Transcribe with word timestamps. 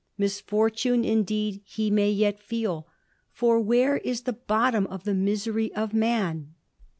Misfortune, 0.17 1.05
indeed, 1.05 1.61
he 1.63 1.91
may 1.91 2.09
yet 2.09 2.39
feel; 2.39 2.87
for 3.31 3.59
where 3.61 3.97
is 3.97 4.21
the 4.23 4.33
fc^ottom 4.33 4.87
of 4.87 5.03
the 5.03 5.13
misery 5.13 5.71
of 5.75 5.93
man 5.93 6.55